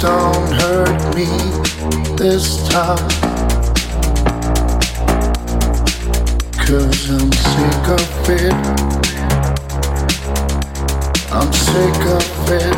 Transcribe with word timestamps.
don't 0.00 0.52
hurt 0.52 1.16
me 1.16 1.26
this 2.16 2.68
time. 2.68 2.98
Cause 6.64 7.10
I'm 7.10 7.32
sick 7.32 7.88
of 7.96 8.28
it. 8.30 8.54
I'm 11.32 11.52
sick 11.52 12.00
of 12.16 12.50
it. 12.52 12.76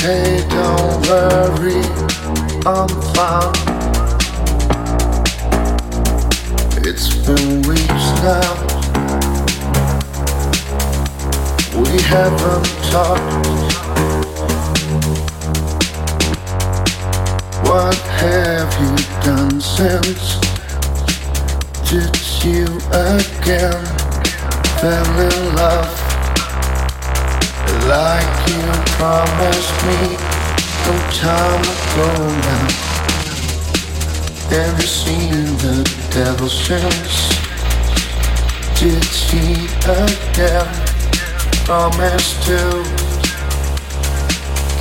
Hey, 0.00 0.44
don't 0.50 1.06
worry, 1.06 1.82
I'm 2.66 2.88
fine. 3.14 3.54
It's 6.86 7.14
been 7.24 7.62
weeks 7.68 8.06
now. 8.22 8.74
We 11.76 12.02
haven't 12.02 12.83
talked. 12.94 13.20
What 17.66 17.98
have 18.22 18.70
you 18.82 18.94
done 19.26 19.60
since? 19.60 20.38
Did 21.90 22.14
you 22.44 22.66
again 22.92 23.82
fell 24.78 25.14
in 25.28 25.40
love 25.56 25.90
like 27.90 28.32
you 28.52 28.62
promised 28.94 29.76
me 29.88 30.02
some 30.84 31.04
time 31.26 31.64
ago 31.74 32.10
now? 32.46 32.66
Have 34.54 34.80
you 34.80 34.86
seen 34.86 35.32
the 35.64 35.78
devil 36.12 36.48
since? 36.48 37.14
Did 38.78 39.04
he 39.04 39.66
again 39.90 40.83
promise 41.64 42.34
to 42.44 42.58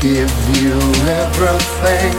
give 0.02 0.34
you 0.60 0.76
everything 1.08 2.12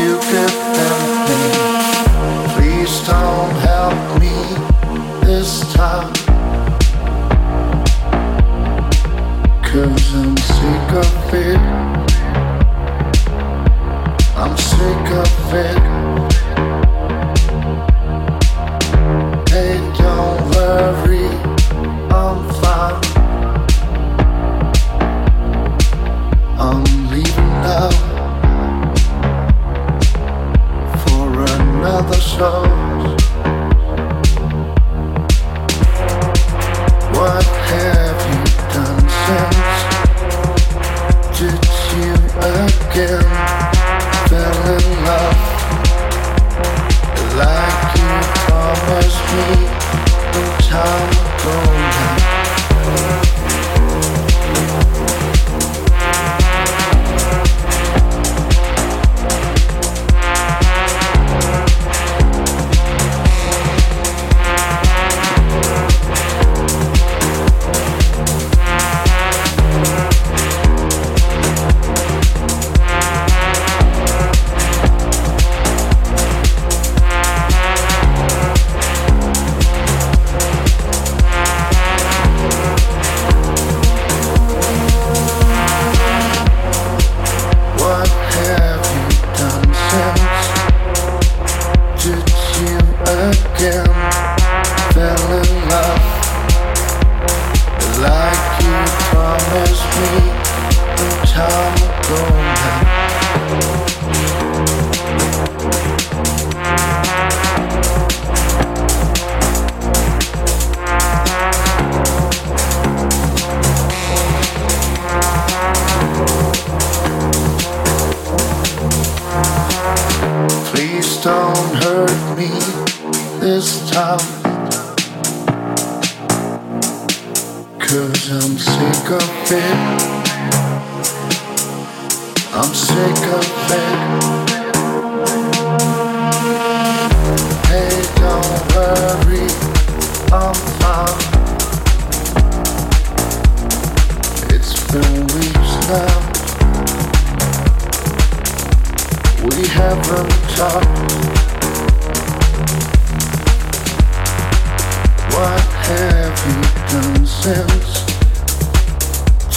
you 0.00 0.16
could 0.28 0.54
ever 0.80 1.16
think? 1.28 2.54
Please 2.54 3.06
don't 3.06 3.54
help 3.68 4.18
me 4.18 4.36
this 5.26 5.60
time. 5.74 6.10
Cause 9.62 10.14
I'm 10.14 10.36
sick 10.38 10.90
of 11.04 11.34
it. 11.34 11.60
I'm 14.36 14.56
sick 14.56 15.10
of 15.22 15.54
it. 15.54 16.19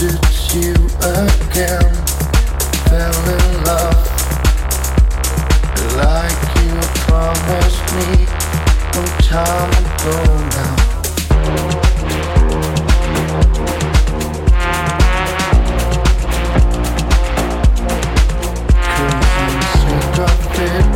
it's 0.02 0.56
you 0.56 0.74
again. 1.02 1.94
Fell 2.90 3.30
in 3.30 3.64
love 3.64 4.08
like 5.96 6.42
you 6.58 6.74
promised 7.06 7.86
me 7.96 8.26
time. 9.28 9.74
Cause 20.16 20.60
it. 20.60 20.93